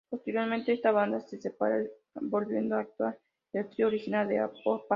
Posteriormente 0.09 0.73
esta 0.73 0.91
banda 0.91 1.21
se 1.21 1.39
separa, 1.39 1.79
volviendo 2.15 2.75
a 2.75 2.81
actuar 2.81 3.19
el 3.53 3.69
trío 3.69 3.85
original 3.87 4.27
de 4.27 4.43
Opa. 4.43 4.83